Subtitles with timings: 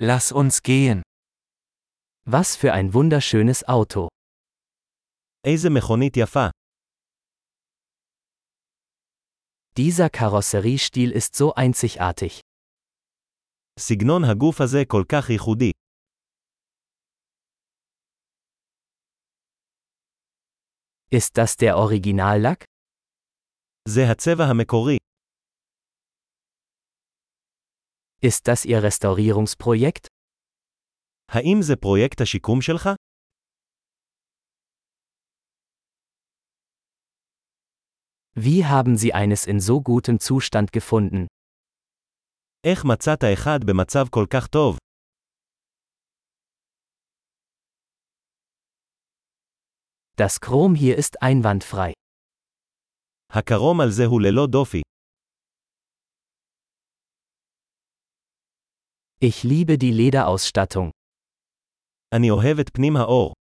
[0.00, 1.02] Lass uns gehen.
[2.24, 4.08] Was für ein wunderschönes Auto.
[5.44, 6.48] איזה מכונית יפה.
[9.76, 12.40] Dieser Karosseriestil ist so einzigartig.
[13.78, 15.70] סגנון הגוף הזה כל כך ייחודי.
[21.10, 22.64] Ist das der Originallack?
[23.88, 24.96] זה הצבע המקורי.
[28.21, 30.07] Ist das Ihr Restaurierungsprojekt?
[31.31, 32.89] האם זה פרויקט השיקום שלך?
[38.35, 41.25] Wie haben Sie eines in so gutem Zustand gefunden?
[42.63, 44.77] איך מצאת אחד במצב כל כך טוב?
[50.15, 51.91] Das Chrom hier ist einwandfrei.
[53.29, 54.81] הקרום על זה הוא ללא דופי.
[59.21, 60.91] Ich liebe die Lederausstattung.
[62.15, 63.33] אני אוהב את פנים האור.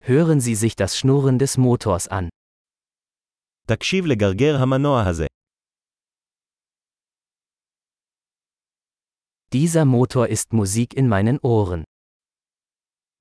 [0.00, 2.28] Hören Sie sich das Schnurren des Motors an.
[3.66, 5.26] תקשיב לגרגר המנוע הזה.
[9.54, 11.82] Dieser Motor ist Musik in meinen Ohren.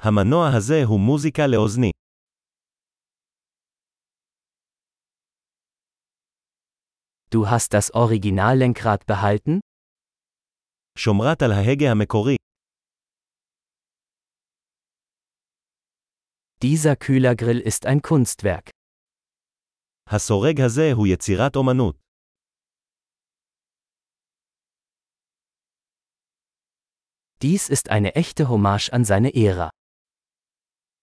[0.01, 1.91] המנוע הזה הוא מוזיקה לאוזני.
[7.29, 9.59] Du hast das Originallenkrad behalten?
[10.97, 12.35] שומרת על ההגה המקורי.
[16.61, 18.69] Dieser Kühlergrill ist ein Kunstwerk.
[20.07, 21.95] הסורג הזה הוא יצירת אומנות.
[27.41, 29.69] Dies ist eine echte Hommage an seine Ära.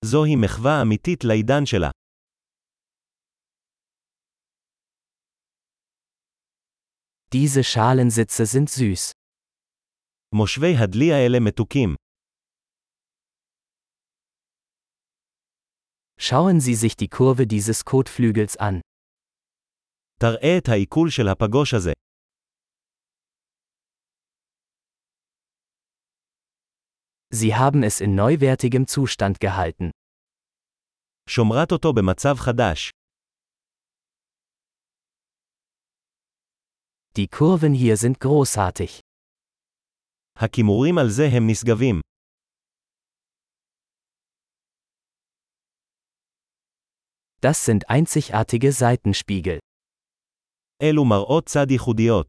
[0.05, 1.91] זוהי מחווה אמיתית לעידן שלה.
[7.35, 9.13] Diese Schalensitze sind süß.
[10.35, 11.95] מושבי הדלי האלה מתוקים.
[16.21, 18.81] Schauen Sie sich die Kurve dieses Kotflügels an.
[20.21, 21.93] תראה את העיכול של הפגוש הזה.
[27.33, 29.91] Sie haben es in neuwertigem Zustand gehalten.
[31.29, 32.91] שומרת אותו במצב חדש.
[37.17, 39.01] Die Kurven hier sind großartig.
[40.39, 42.01] הכימורים על זה הם נשגבים.
[47.43, 49.59] Das sind einzigartige Seitenspiegel.
[50.83, 52.27] אלו מראות צד ייחודיות.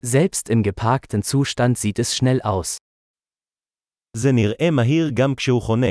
[0.00, 2.76] Selbst im geparkten Zustand sieht es schnell aus.
[4.16, 5.90] זה נראה מהיר גם כשהוא חונה.